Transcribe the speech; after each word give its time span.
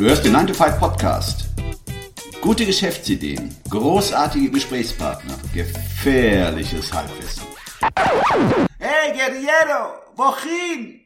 Du 0.00 0.06
hörst 0.06 0.24
den 0.24 0.32
9 0.32 0.46
to 0.46 0.54
5 0.54 0.78
Podcast. 0.78 1.50
Gute 2.40 2.64
Geschäftsideen, 2.64 3.54
großartige 3.68 4.50
Gesprächspartner, 4.50 5.34
gefährliches 5.52 6.90
Halbwissen. 6.90 7.42
Hey, 8.78 9.12
Guerriero, 9.12 10.00
wohin? 10.16 11.02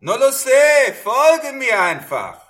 No 0.00 0.12
lo 0.16 0.30
sé, 0.30 0.94
folge 1.04 1.52
mir 1.58 1.78
einfach. 1.78 2.40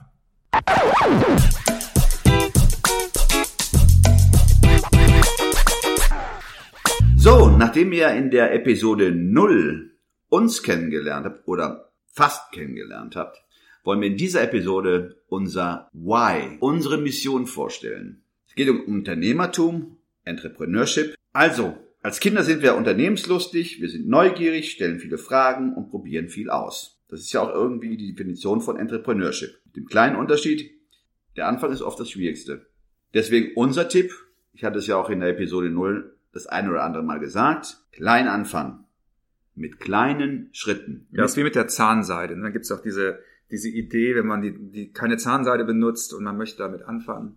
So, 7.17 7.49
nachdem 7.49 7.91
ihr 7.93 8.11
in 8.11 8.31
der 8.31 8.55
Episode 8.55 9.11
0 9.11 9.91
uns 10.29 10.63
kennengelernt 10.63 11.27
habt 11.27 11.49
oder 11.49 11.91
fast 12.13 12.53
kennengelernt 12.53 13.17
habt, 13.17 13.42
wollen 13.85 14.01
wir 14.01 14.09
in 14.09 14.17
dieser 14.17 14.43
Episode 14.43 15.17
unser 15.29 15.89
Why, 15.93 16.57
unsere 16.61 16.99
Mission 16.99 17.47
vorstellen. 17.47 18.23
Es 18.47 18.55
geht 18.55 18.69
um 18.69 18.81
Unternehmertum, 18.85 19.97
Entrepreneurship. 20.25 21.17
Also, 21.33 21.77
als 22.03 22.21
Kinder 22.21 22.43
sind 22.43 22.63
wir 22.63 22.77
unternehmenslustig, 22.77 23.81
wir 23.81 23.89
sind 23.89 24.09
neugierig, 24.09 24.73
stellen 24.73 24.99
viele 24.99 25.19
Fragen 25.19 25.75
und 25.75 25.91
probieren 25.91 26.29
viel 26.29 26.51
aus. 26.51 27.01
Das 27.09 27.21
ist 27.21 27.33
ja 27.33 27.43
auch 27.43 27.55
irgendwie 27.55 27.97
die 27.97 28.15
Definition 28.15 28.61
von 28.61 28.77
Entrepreneurship. 28.77 29.59
Mit 29.67 29.77
dem 29.77 29.87
kleinen 29.87 30.17
Unterschied, 30.17 30.71
der 31.37 31.49
Anfang 31.49 31.73
ist 31.73 31.83
oft 31.83 31.99
das 32.01 32.11
Schwierigste. 32.11 32.67
Deswegen 33.15 33.53
unser 33.55 33.89
Tipp, 33.89 34.13
ich 34.53 34.65
hatte 34.65 34.79
es 34.79 34.87
ja 34.87 34.97
auch 34.97 35.11
in 35.11 35.21
der 35.21 35.31
Episode 35.31 35.71
0 35.71 36.15
das 36.33 36.47
eine 36.47 36.71
oder 36.71 36.85
andere 36.85 37.03
Mal 37.03 37.21
gesagt, 37.21 37.79
klein 37.93 38.29
anfangen. 38.29 38.85
Mit 39.55 39.81
kleinen 39.81 40.49
Schritten. 40.53 41.07
Ja, 41.11 41.23
das 41.23 41.33
ist 41.33 41.37
wie 41.37 41.43
mit 41.43 41.55
der 41.55 41.69
Zahnseide. 41.69 42.35
Dann 42.35 42.53
gibt 42.53 42.65
es 42.65 42.73
auch 42.73 42.81
diese, 42.81 43.19
diese 43.53 43.69
Idee, 43.69 44.17
wenn 44.17 44.27
man 44.27 44.41
die, 44.41 44.53
die 44.53 44.93
keine 44.93 45.19
Zahnseide 45.19 45.65
benutzt 45.65 46.13
und 46.15 46.25
man 46.25 46.37
möchte 46.37 46.59
damit 46.59 46.83
anfangen, 46.83 47.37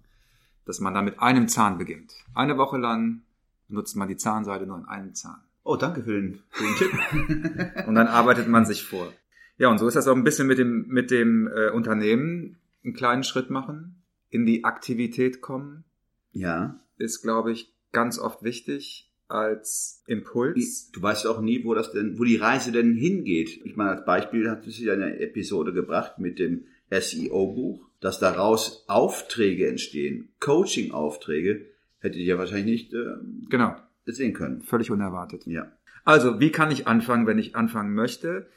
dass 0.66 0.80
man 0.80 0.94
da 0.94 1.02
mit 1.02 1.20
einem 1.20 1.48
Zahn 1.48 1.78
beginnt. 1.78 2.14
Eine 2.34 2.58
Woche 2.58 2.78
lang 2.78 3.22
nutzt 3.68 3.96
man 3.96 4.08
die 4.08 4.18
Zahnseide 4.18 4.66
nur 4.66 4.78
in 4.78 4.86
einem 4.86 5.14
Zahn. 5.14 5.42
Oh, 5.64 5.76
danke 5.76 6.04
für 6.04 6.14
den, 6.14 6.40
für 6.50 6.64
den 6.64 6.76
Tipp. 6.76 7.88
Und 7.88 7.96
dann 7.96 8.08
arbeitet 8.08 8.48
man 8.48 8.66
sich 8.66 8.84
vor. 8.84 9.12
Ja, 9.58 9.70
und 9.70 9.78
so 9.78 9.88
ist 9.88 9.96
das 9.96 10.08
auch 10.10 10.16
ein 10.16 10.26
bisschen 10.26 10.48
mit 10.48 10.58
dem, 10.58 10.86
mit 10.88 11.12
dem 11.12 11.48
äh, 11.48 11.70
Unternehmen. 11.70 12.58
Einen 12.84 12.94
kleinen 12.94 13.24
Schritt 13.24 13.50
machen, 13.50 14.04
in 14.30 14.46
die 14.46 14.66
Aktivität 14.66 15.42
kommen, 15.42 15.86
ja. 16.34 16.78
ist, 16.98 17.22
glaube 17.22 17.54
ich, 17.54 17.74
ganz 17.94 18.20
oft 18.20 18.44
wichtig 18.44 19.10
als 19.28 20.04
Impuls. 20.08 20.92
Du 20.92 21.02
weißt 21.02 21.26
auch 21.28 21.42
nie, 21.42 21.64
wo 21.64 21.74
das 21.74 21.92
denn, 21.92 22.18
wo 22.20 22.24
die 22.24 22.36
Reise 22.38 22.72
denn 22.72 22.94
hingeht. 22.96 23.62
Ich 23.66 23.76
meine, 23.76 23.92
als 23.92 24.06
Beispiel 24.06 24.50
hat 24.50 24.66
es 24.68 24.80
ja 24.80 24.94
eine 24.94 25.20
Episode 25.20 25.74
gebracht 25.74 26.20
mit 26.20 26.40
dem 26.40 26.66
SEO-Buch, 26.92 27.88
dass 28.00 28.20
daraus 28.20 28.86
Aufträge 28.88 29.68
entstehen, 29.68 30.30
Coaching-Aufträge, 30.40 31.66
hättet 32.00 32.18
ihr 32.20 32.26
ja 32.26 32.38
wahrscheinlich 32.38 32.66
nicht 32.66 32.94
äh, 32.94 33.16
Genau, 33.50 33.76
sehen 34.06 34.34
können. 34.34 34.62
völlig 34.62 34.92
unerwartet. 34.92 35.46
Ja. 35.48 35.72
Also, 36.04 36.40
wie 36.40 36.52
kann 36.52 36.70
ich 36.72 36.86
anfangen, 36.88 37.26
wenn 37.26 37.40
ich 37.40 37.56
anfangen 37.56 37.96
möchte? 37.96 38.48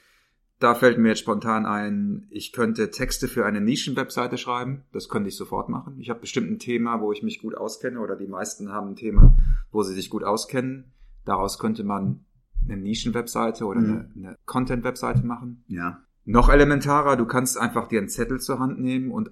Da 0.58 0.74
fällt 0.74 0.98
mir 0.98 1.10
jetzt 1.10 1.20
spontan 1.20 1.66
ein, 1.66 2.26
ich 2.30 2.52
könnte 2.52 2.90
Texte 2.90 3.28
für 3.28 3.46
eine 3.46 3.60
Nischen-Webseite 3.60 4.38
schreiben. 4.38 4.82
Das 4.92 5.08
könnte 5.08 5.28
ich 5.28 5.36
sofort 5.36 5.68
machen. 5.68 6.00
Ich 6.00 6.10
habe 6.10 6.20
bestimmt 6.20 6.50
ein 6.50 6.58
Thema, 6.58 7.00
wo 7.00 7.12
ich 7.12 7.22
mich 7.22 7.40
gut 7.40 7.56
auskenne, 7.56 8.00
oder 8.00 8.16
die 8.16 8.26
meisten 8.26 8.72
haben 8.72 8.88
ein 8.88 8.96
Thema, 8.96 9.36
wo 9.70 9.82
sie 9.82 9.94
sich 9.94 10.10
gut 10.10 10.24
auskennen. 10.24 10.92
Daraus 11.24 11.58
könnte 11.58 11.84
man 11.84 12.24
eine 12.64 12.76
Nischen-Webseite 12.76 13.64
oder 13.64 13.78
eine, 13.78 14.10
eine 14.16 14.36
Content-Webseite 14.46 15.24
machen. 15.24 15.64
Ja. 15.68 16.02
Noch 16.24 16.48
elementarer, 16.48 17.16
du 17.16 17.24
kannst 17.24 17.56
einfach 17.56 17.88
dir 17.88 18.00
einen 18.00 18.08
Zettel 18.08 18.40
zur 18.40 18.58
Hand 18.58 18.80
nehmen 18.80 19.10
und 19.10 19.30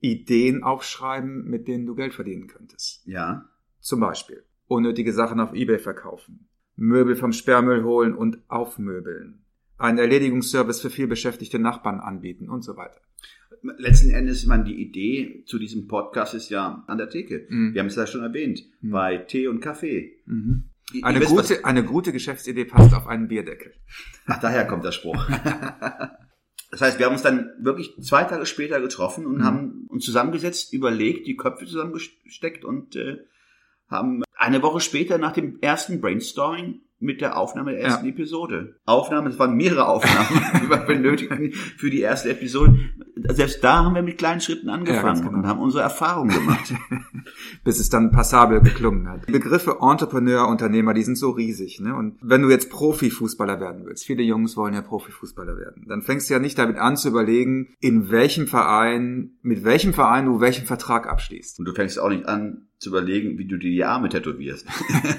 Ideen 0.00 0.62
aufschreiben, 0.62 1.48
mit 1.48 1.68
denen 1.68 1.86
du 1.86 1.94
Geld 1.94 2.14
verdienen 2.14 2.46
könntest. 2.48 3.04
Ja. 3.06 3.46
Zum 3.80 4.00
Beispiel 4.00 4.44
unnötige 4.68 5.12
Sachen 5.12 5.40
auf 5.40 5.54
Ebay 5.54 5.78
verkaufen, 5.78 6.48
Möbel 6.76 7.16
vom 7.16 7.32
Sperrmüll 7.32 7.84
holen 7.84 8.14
und 8.14 8.38
aufmöbeln, 8.48 9.44
einen 9.78 9.98
Erledigungsservice 9.98 10.80
für 10.80 10.90
vielbeschäftigte 10.90 11.58
Nachbarn 11.58 12.00
anbieten 12.00 12.48
und 12.48 12.62
so 12.62 12.76
weiter. 12.76 13.00
Letzten 13.78 14.10
Endes, 14.10 14.46
man 14.46 14.64
die 14.64 14.74
Idee 14.80 15.42
zu 15.46 15.58
diesem 15.58 15.88
Podcast 15.88 16.34
ist 16.34 16.50
ja 16.50 16.84
an 16.86 16.98
der 16.98 17.08
Theke. 17.10 17.46
Mhm. 17.48 17.74
Wir 17.74 17.80
haben 17.80 17.88
es 17.88 17.96
ja 17.96 18.06
schon 18.06 18.22
erwähnt. 18.22 18.62
Bei 18.82 19.16
Tee 19.18 19.48
und 19.48 19.60
Kaffee. 19.60 20.16
Ihr- 20.92 21.04
Eine 21.04 21.20
was- 21.20 21.28
gute, 21.28 21.64
eine 21.64 21.84
gute 21.84 22.12
Geschäftsidee 22.12 22.64
passt 22.66 22.94
auf 22.94 23.06
einen 23.08 23.28
Bierdeckel. 23.28 23.72
Ach, 24.26 24.40
daher 24.40 24.66
kommt 24.66 24.84
der 24.84 24.92
Spruch. 24.92 25.28
Das 26.72 26.80
heißt, 26.80 26.98
wir 26.98 27.06
haben 27.06 27.12
uns 27.12 27.22
dann 27.22 27.52
wirklich 27.60 27.94
zwei 28.02 28.24
Tage 28.24 28.44
später 28.44 28.80
getroffen 28.80 29.24
und 29.24 29.38
Mhm. 29.38 29.44
haben 29.44 29.86
uns 29.88 30.04
zusammengesetzt, 30.04 30.72
überlegt, 30.74 31.26
die 31.28 31.36
Köpfe 31.36 31.64
zusammengesteckt 31.64 32.64
und 32.64 32.96
äh, 32.96 33.18
haben 33.88 34.24
eine 34.36 34.62
Woche 34.62 34.80
später 34.80 35.16
nach 35.16 35.32
dem 35.32 35.58
ersten 35.60 36.00
Brainstorming 36.00 36.80
mit 36.98 37.20
der 37.20 37.36
Aufnahme 37.36 37.72
der 37.72 37.80
ersten 37.80 38.06
Ja. 38.06 38.12
Episode. 38.12 38.76
Aufnahmen, 38.86 39.28
es 39.28 39.38
waren 39.38 39.54
mehrere 39.54 39.86
Aufnahmen, 39.86 40.42
die 40.62 40.70
wir 40.70 40.78
benötigten 40.78 41.52
für 41.52 41.90
die 41.90 42.00
erste 42.00 42.30
Episode. 42.30 42.78
Selbst 43.28 43.62
da 43.62 43.84
haben 43.84 43.94
wir 43.94 44.02
mit 44.02 44.18
kleinen 44.18 44.40
Schritten 44.40 44.68
angefangen 44.68 45.04
ganz 45.04 45.22
genau. 45.22 45.38
und 45.38 45.46
haben 45.46 45.60
unsere 45.60 45.82
Erfahrungen 45.82 46.34
gemacht. 46.34 46.72
bis 47.64 47.78
es 47.78 47.88
dann 47.88 48.10
passabel 48.10 48.60
geklungen 48.60 49.08
hat. 49.08 49.28
Die 49.28 49.32
Begriffe 49.32 49.78
Entrepreneur, 49.80 50.48
Unternehmer, 50.48 50.94
die 50.94 51.02
sind 51.02 51.16
so 51.16 51.30
riesig. 51.30 51.80
Ne? 51.80 51.94
Und 51.94 52.16
wenn 52.20 52.42
du 52.42 52.50
jetzt 52.50 52.70
Profifußballer 52.70 53.60
werden 53.60 53.84
willst, 53.84 54.04
viele 54.04 54.22
Jungs 54.22 54.56
wollen 54.56 54.74
ja 54.74 54.82
Profifußballer 54.82 55.56
werden, 55.56 55.86
dann 55.88 56.02
fängst 56.02 56.28
du 56.28 56.34
ja 56.34 56.40
nicht 56.40 56.58
damit 56.58 56.78
an 56.78 56.96
zu 56.96 57.08
überlegen, 57.08 57.74
in 57.80 58.10
welchem 58.10 58.46
Verein, 58.46 59.36
mit 59.42 59.64
welchem 59.64 59.92
Verein 59.92 60.26
du 60.26 60.40
welchen 60.40 60.66
Vertrag 60.66 61.08
abschließt. 61.08 61.58
Und 61.58 61.64
du 61.66 61.72
fängst 61.72 61.98
auch 61.98 62.08
nicht 62.08 62.26
an 62.26 62.68
zu 62.78 62.90
überlegen, 62.90 63.38
wie 63.38 63.46
du 63.46 63.56
dir 63.56 63.70
die 63.70 63.84
Arme 63.84 64.08
tätowierst. 64.08 64.66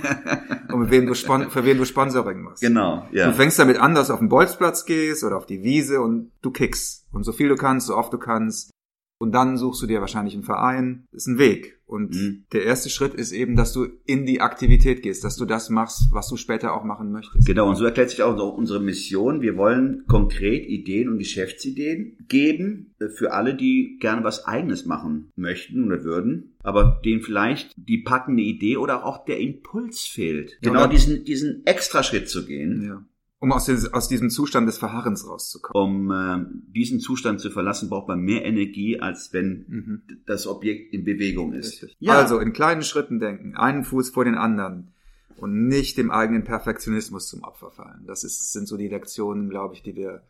Und 0.71 0.81
mit 0.81 0.91
wem 0.91 1.07
du 1.07 1.15
für 1.15 1.65
wen 1.65 1.77
du 1.77 1.85
Sponsoring 1.85 2.41
machst. 2.41 2.61
genau, 2.61 3.07
ja. 3.11 3.27
Du 3.27 3.33
fängst 3.33 3.57
damit 3.57 3.77
an, 3.77 3.95
dass 3.95 4.07
du 4.07 4.13
auf 4.13 4.19
den 4.19 4.29
Bolzplatz 4.29 4.85
gehst 4.85 5.23
oder 5.23 5.37
auf 5.37 5.45
die 5.45 5.63
Wiese 5.63 6.01
und 6.01 6.31
du 6.41 6.51
kickst. 6.51 7.07
Und 7.11 7.23
so 7.23 7.31
viel 7.31 7.47
du 7.49 7.55
kannst, 7.55 7.87
so 7.87 7.95
oft 7.95 8.13
du 8.13 8.17
kannst. 8.17 8.71
Und 9.19 9.31
dann 9.33 9.57
suchst 9.57 9.81
du 9.81 9.87
dir 9.87 9.99
wahrscheinlich 10.01 10.35
einen 10.35 10.43
Verein. 10.43 11.05
Das 11.11 11.23
ist 11.23 11.27
ein 11.27 11.39
Weg. 11.39 11.79
Und 11.87 12.13
Mhm. 12.13 12.43
der 12.51 12.65
erste 12.65 12.89
Schritt 12.89 13.13
ist 13.13 13.31
eben, 13.31 13.55
dass 13.55 13.71
du 13.73 13.87
in 14.05 14.25
die 14.25 14.41
Aktivität 14.41 15.01
gehst, 15.01 15.23
dass 15.23 15.37
du 15.37 15.45
das 15.45 15.69
machst, 15.69 16.09
was 16.11 16.27
du 16.27 16.35
später 16.35 16.73
auch 16.73 16.83
machen 16.83 17.11
möchtest. 17.11 17.47
Genau, 17.47 17.69
und 17.69 17.77
so 17.77 17.85
erklärt 17.85 18.09
sich 18.09 18.21
auch 18.21 18.37
unsere 18.55 18.81
Mission. 18.81 19.41
Wir 19.41 19.55
wollen 19.57 20.03
konkret 20.07 20.67
Ideen 20.67 21.07
und 21.09 21.17
Geschäftsideen 21.17 22.17
geben 22.27 22.93
äh, 22.99 23.07
für 23.09 23.31
alle, 23.33 23.55
die 23.55 23.97
gerne 24.01 24.23
was 24.23 24.45
Eigenes 24.45 24.85
machen 24.85 25.31
möchten 25.35 25.83
oder 25.85 26.03
würden, 26.03 26.55
aber 26.61 27.01
denen 27.05 27.21
vielleicht 27.21 27.71
die 27.77 27.99
packende 27.99 28.43
Idee 28.43 28.77
oder 28.77 29.05
auch 29.05 29.25
der 29.25 29.39
Impuls 29.39 30.01
fehlt. 30.01 30.59
Genau 30.61 30.81
Oder- 30.81 30.89
diesen, 30.89 31.23
diesen 31.23 31.65
Extraschritt 31.65 32.29
zu 32.29 32.45
gehen, 32.45 32.83
Ja. 32.85 33.03
Um 33.39 33.51
aus, 33.51 33.65
des, 33.65 33.93
aus 33.93 34.07
diesem 34.07 34.31
Zustand 34.31 34.67
des 34.67 34.79
Verharrens 34.79 35.27
rauszukommen. 35.27 36.09
um 36.09 36.11
äh, 36.11 36.45
diesen 36.73 36.99
Zustand 36.99 37.39
zu 37.39 37.51
verlassen, 37.51 37.87
braucht 37.87 38.07
man 38.07 38.19
mehr 38.19 38.43
Energie, 38.45 38.99
als 38.99 39.31
wenn 39.31 39.65
Mhm. 39.67 40.01
das 40.25 40.47
Objekt 40.47 40.91
in 40.93 41.03
Bewegung 41.05 41.53
ist. 41.53 41.85
Ja, 41.99 42.13
Also 42.17 42.39
in 42.39 42.51
kleinen 42.51 42.81
Schritten 42.81 43.19
denken, 43.19 43.55
einen 43.55 43.83
Fuß 43.83 44.09
vor 44.09 44.25
den 44.25 44.33
anderen 44.35 44.91
und 45.37 45.67
nicht 45.67 45.99
dem 45.99 46.09
eigenen 46.09 46.45
Perfektionismus 46.45 47.27
zum 47.27 47.43
Opfer 47.43 47.69
fallen. 47.69 48.05
Das 48.07 48.23
ist, 48.23 48.53
sind 48.53 48.67
so 48.67 48.75
die 48.75 48.87
Lektionen, 48.87 49.49
glaube 49.49 49.75
ich, 49.75 49.83
die 49.83 49.95
wir 49.95 50.23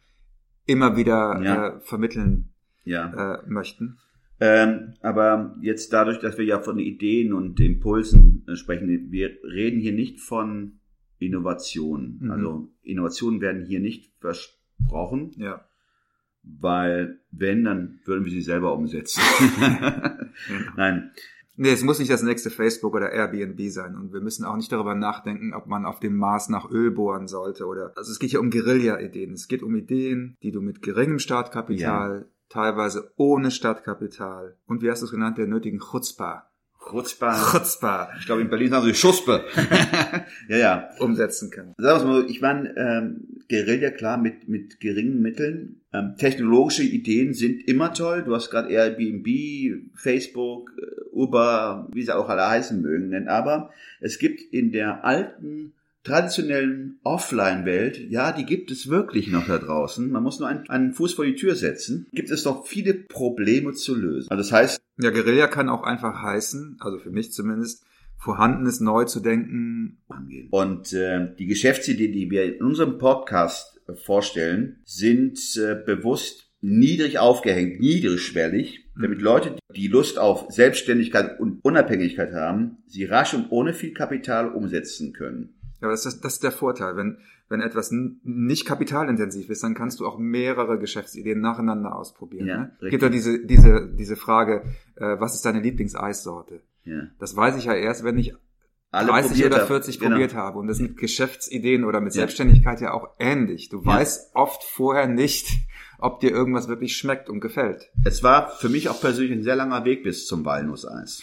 immer 0.66 0.98
wieder 0.98 1.42
Ja. 1.42 1.68
äh, 1.78 1.80
vermitteln 1.80 2.50
ja. 2.84 3.36
äh, 3.36 3.42
möchten. 3.48 4.00
Ähm, 4.42 4.96
aber 5.02 5.56
jetzt 5.62 5.94
dadurch, 5.94 6.20
dass 6.20 6.38
wir 6.38 6.44
ja 6.46 6.60
von 6.60 6.78
Ideen 6.78 7.32
und 7.32 7.58
Impulsen 7.62 8.44
äh, 8.50 8.56
sprechen, 8.58 9.12
wir 9.12 9.30
reden 9.44 9.80
hier 9.80 9.94
nicht 9.94 10.20
von 10.20 10.80
Innovation. 11.20 12.18
Mhm. 12.22 12.32
Also 12.32 12.70
Innovationen 12.84 13.42
werden 13.42 13.66
hier 13.66 13.80
nicht 13.80 14.12
versprochen, 14.20 15.32
Ja. 15.36 15.66
weil 16.44 17.20
wenn, 17.32 17.64
dann 17.64 18.00
würden 18.06 18.26
wir 18.26 18.32
sie 18.32 18.42
selber 18.42 18.74
umsetzen. 18.74 19.22
Nein, 20.76 21.12
Nee, 21.60 21.72
es 21.72 21.84
muss 21.84 21.98
nicht 21.98 22.12
das 22.12 22.22
nächste 22.22 22.52
Facebook 22.52 22.94
oder 22.94 23.12
Airbnb 23.12 23.60
sein. 23.72 23.96
Und 23.96 24.14
wir 24.14 24.22
müssen 24.22 24.46
auch 24.46 24.56
nicht 24.58 24.72
darüber 24.72 24.94
nachdenken, 24.94 25.56
ob 25.56 25.66
man 25.66 25.86
auf 25.86 26.00
dem 26.00 26.16
Mars 26.16 26.50
nach 26.50 26.70
Öl 26.70 26.92
bohren 26.92 27.28
sollte 27.28 27.66
oder. 27.66 27.94
Also 27.98 28.12
es 28.12 28.20
geht 28.20 28.30
hier 28.30 28.42
um 28.42 28.52
Guerilla-Ideen. 28.52 29.34
Es 29.34 29.48
geht 29.48 29.64
um 29.64 29.76
Ideen, 29.76 30.38
die 30.44 30.52
du 30.52 30.62
mit 30.62 30.84
geringem 30.84 31.18
Startkapital, 31.18 32.30
teilweise 32.50 33.12
ohne 33.18 33.50
Startkapital 33.50 34.56
und 34.68 34.84
wie 34.84 34.92
hast 34.92 35.02
du 35.02 35.06
es 35.08 35.12
genannt, 35.12 35.40
der 35.40 35.48
nötigen 35.48 35.80
Chutzpah. 35.80 36.48
Chutzpah. 36.90 37.52
Chutzpah 37.52 38.10
Ich 38.20 38.26
glaube, 38.26 38.42
in 38.42 38.50
Berlin 38.50 38.72
sagen 38.72 38.86
sie 38.86 38.96
Schuspe. 38.96 39.46
ja, 40.50 40.58
ja. 40.58 40.90
umsetzen 41.00 41.50
kann. 41.52 41.74
Sagen 41.78 42.08
wir 42.08 42.22
mal, 42.22 42.30
ich 42.30 42.42
meine, 42.42 42.76
ähm, 42.78 43.42
Guerilla, 43.50 43.92
klar, 43.92 44.18
mit, 44.18 44.48
mit 44.48 44.80
geringen 44.80 45.22
Mitteln. 45.22 45.82
Ähm, 45.94 46.16
technologische 46.18 46.84
Ideen 46.84 47.34
sind 47.34 47.68
immer 47.68 47.94
toll. 47.94 48.24
Du 48.24 48.36
hast 48.36 48.50
gerade 48.50 48.70
Airbnb, 48.70 49.28
Facebook, 49.96 50.72
äh, 50.78 51.16
Uber, 51.16 51.88
wie 51.94 52.04
sie 52.04 52.16
auch 52.16 52.30
alle 52.30 52.48
heißen 52.48 52.82
mögen. 52.82 53.28
Aber 53.28 53.72
es 54.00 54.20
gibt 54.20 54.42
in 54.54 54.72
der 54.72 55.06
alten 55.06 55.74
traditionellen 56.08 57.00
Offline-Welt, 57.04 58.10
ja, 58.10 58.32
die 58.32 58.46
gibt 58.46 58.72
es 58.72 58.90
wirklich 58.90 59.28
noch 59.28 59.46
da 59.48 59.58
draußen. 59.58 60.10
Man 60.10 60.24
muss 60.24 60.40
nur 60.40 60.48
einen, 60.48 60.70
einen 60.70 60.94
Fuß 60.94 61.14
vor 61.14 61.26
die 61.26 61.36
Tür 61.36 61.56
setzen. 61.56 62.08
Gibt 62.14 62.32
es 62.32 62.44
doch 62.44 62.66
viele 62.66 62.94
Probleme 62.94 63.74
zu 63.74 63.96
lösen. 63.96 64.30
Also 64.32 64.42
das 64.42 64.52
heißt, 64.52 64.82
Ja, 65.02 65.12
Guerilla 65.12 65.48
kann 65.48 65.70
auch 65.70 65.84
einfach 65.84 66.22
heißen, 66.22 66.78
also 66.80 67.00
für 67.00 67.12
mich 67.12 67.32
zumindest, 67.32 67.84
Vorhandenes 68.18 68.80
neu 68.80 69.06
zu 69.06 69.20
denken. 69.20 70.00
angehen. 70.08 70.48
Und 70.50 70.92
äh, 70.94 71.36
die 71.38 71.46
Geschäftsideen, 71.46 72.14
die 72.14 72.32
wir 72.32 72.56
in 72.56 72.64
unserem 72.64 72.98
Podcast 72.98 73.80
vorstellen, 74.04 74.78
sind 74.86 75.40
äh, 75.58 75.76
bewusst 75.86 76.48
niedrig 76.62 77.20
aufgehängt, 77.20 77.80
niedrigschwellig, 77.80 78.86
damit 79.00 79.22
Leute, 79.22 79.56
die 79.76 79.88
Lust 79.88 80.18
auf 80.18 80.48
Selbstständigkeit 80.50 81.40
und 81.40 81.64
Unabhängigkeit 81.64 82.34
haben, 82.34 82.78
sie 82.88 83.06
rasch 83.06 83.34
und 83.34 83.52
ohne 83.52 83.74
viel 83.74 83.94
Kapital 83.94 84.50
umsetzen 84.52 85.14
können. 85.14 85.54
Ja, 85.82 85.90
das 85.90 86.06
ist, 86.06 86.22
das 86.26 86.34
ist 86.34 86.44
der 86.44 86.52
Vorteil. 86.52 86.96
Wenn, 86.98 87.20
wenn 87.50 87.62
etwas 87.62 87.92
nicht 87.92 88.66
kapitalintensiv 88.66 89.50
ist, 89.50 89.64
dann 89.64 89.76
kannst 89.76 90.00
du 90.00 90.08
auch 90.08 90.18
mehrere 90.18 90.80
Geschäftsideen 90.80 91.40
nacheinander 91.40 91.96
ausprobieren. 91.96 92.48
Ja, 92.48 92.58
ne? 92.58 92.72
richtig. 92.82 92.90
Gibt 92.92 93.04
ja 93.04 93.10
diese, 93.10 93.46
diese, 93.46 93.88
diese 93.94 94.16
Frage, 94.16 94.64
äh, 94.96 95.20
was 95.20 95.36
ist 95.36 95.46
deine 95.46 95.60
Lieblingseissorte? 95.62 96.62
Ja. 96.84 97.04
Das 97.20 97.36
weiß 97.36 97.58
ich 97.58 97.66
ja 97.66 97.74
erst, 97.74 98.04
wenn 98.04 98.18
ich 98.18 98.34
Alle 98.92 99.10
30 99.10 99.32
probiert 99.32 99.52
oder 99.54 99.62
haben. 99.62 99.68
40 99.68 100.00
Genau. 100.00 100.12
probiert 100.12 100.34
habe. 100.34 100.58
Und 100.60 100.68
das 100.68 100.78
sind 100.78 100.98
Geschäftsideen 100.98 101.84
oder 101.84 102.00
mit 102.02 102.14
Ja. 102.16 102.22
Selbstständigkeit 102.22 102.82
ja 102.82 102.94
auch 102.94 103.10
ähnlich. 103.20 103.70
Du 103.70 103.82
Ja. 103.82 103.86
weißt 103.86 104.32
oft 104.36 104.64
vorher 104.64 105.08
nicht, 105.08 105.48
ob 106.00 106.20
dir 106.22 106.32
irgendwas 106.32 106.68
wirklich 106.68 106.98
schmeckt 106.98 107.30
und 107.30 107.40
gefällt. 107.40 107.92
Es 108.04 108.24
war 108.24 108.50
für 108.58 108.70
mich 108.70 108.90
auch 108.90 109.00
persönlich 109.00 109.32
ein 109.34 109.44
sehr 109.44 109.56
langer 109.56 109.86
Weg 109.86 110.04
bis 110.04 110.26
zum 110.26 110.44
Walnusseis. 110.46 111.22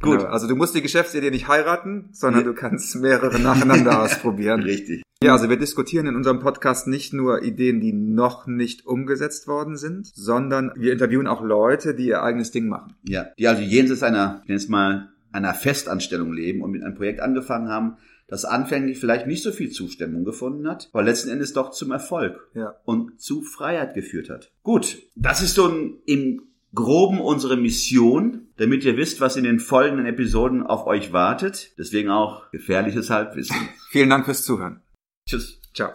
Gut. 0.00 0.18
Genau. 0.20 0.30
Also 0.30 0.46
du 0.48 0.56
musst 0.56 0.74
die 0.74 0.82
Geschäftsidee 0.82 1.30
nicht 1.30 1.48
heiraten, 1.48 2.08
sondern 2.12 2.44
du 2.44 2.54
kannst 2.54 2.96
mehrere 2.96 3.38
nacheinander 3.38 4.02
ausprobieren. 4.02 4.62
Richtig. 4.62 5.02
Ja, 5.22 5.32
also 5.32 5.50
wir 5.50 5.58
diskutieren 5.58 6.06
in 6.06 6.16
unserem 6.16 6.38
Podcast 6.40 6.86
nicht 6.86 7.12
nur 7.12 7.42
Ideen, 7.42 7.80
die 7.80 7.92
noch 7.92 8.46
nicht 8.46 8.86
umgesetzt 8.86 9.46
worden 9.46 9.76
sind, 9.76 10.06
sondern 10.14 10.72
wir 10.76 10.92
interviewen 10.92 11.26
auch 11.26 11.42
Leute, 11.42 11.94
die 11.94 12.06
ihr 12.06 12.22
eigenes 12.22 12.50
Ding 12.50 12.68
machen. 12.68 12.94
Ja, 13.02 13.26
die 13.38 13.46
also 13.46 13.60
jenseits 13.60 14.02
einer, 14.02 14.40
ich 14.42 14.48
nenne 14.48 14.56
es 14.56 14.68
mal, 14.68 15.10
einer 15.30 15.52
Festanstellung 15.52 16.32
leben 16.32 16.62
und 16.62 16.70
mit 16.70 16.82
einem 16.82 16.94
Projekt 16.94 17.20
angefangen 17.20 17.68
haben, 17.68 17.98
das 18.28 18.44
anfänglich 18.46 18.98
vielleicht 18.98 19.26
nicht 19.26 19.42
so 19.42 19.52
viel 19.52 19.70
Zustimmung 19.70 20.24
gefunden 20.24 20.66
hat, 20.68 20.88
aber 20.92 21.02
letzten 21.02 21.28
Endes 21.30 21.52
doch 21.52 21.70
zum 21.72 21.90
Erfolg 21.90 22.48
Ja. 22.54 22.76
und 22.84 23.20
zu 23.20 23.42
Freiheit 23.42 23.92
geführt 23.92 24.30
hat. 24.30 24.50
Gut, 24.62 25.02
das 25.16 25.42
ist 25.42 25.54
so 25.54 25.68
ein, 25.68 25.98
im 26.06 26.40
Groben 26.72 27.20
unsere 27.20 27.56
Mission, 27.56 28.46
damit 28.60 28.84
ihr 28.84 28.96
wisst, 28.98 29.22
was 29.22 29.36
in 29.36 29.44
den 29.44 29.58
folgenden 29.58 30.04
Episoden 30.04 30.66
auf 30.66 30.86
euch 30.86 31.14
wartet. 31.14 31.72
Deswegen 31.78 32.10
auch 32.10 32.50
gefährliches 32.50 33.08
Halbwissen. 33.08 33.56
Vielen 33.88 34.10
Dank 34.10 34.26
fürs 34.26 34.44
Zuhören. 34.44 34.82
Tschüss. 35.26 35.62
Ciao. 35.72 35.92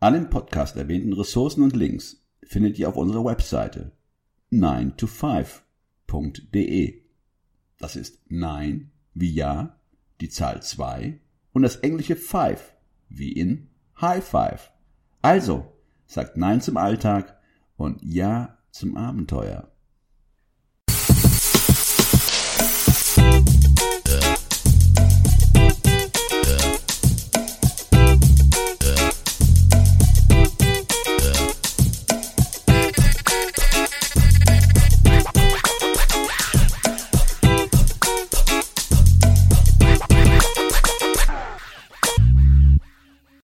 Alle 0.00 0.18
im 0.18 0.28
Podcast 0.28 0.76
erwähnten 0.76 1.12
Ressourcen 1.12 1.62
und 1.62 1.76
Links 1.76 2.26
findet 2.42 2.80
ihr 2.80 2.88
auf 2.88 2.96
unserer 2.96 3.24
Webseite 3.24 3.92
9to5.de. 4.50 7.00
Das 7.78 7.94
ist 7.94 8.28
9 8.28 8.90
wie 9.14 9.32
Ja, 9.32 9.78
die 10.20 10.30
Zahl 10.30 10.64
2 10.64 11.20
und 11.52 11.62
das 11.62 11.76
englische 11.76 12.16
5 12.16 12.74
wie 13.08 13.30
in 13.30 13.68
High 14.00 14.24
Five. 14.24 14.72
Also, 15.22 15.72
sagt 16.06 16.36
Nein 16.36 16.60
zum 16.60 16.76
Alltag 16.76 17.38
und 17.76 18.02
Ja 18.02 18.58
zum 18.72 18.96
Abenteuer. 18.96 19.70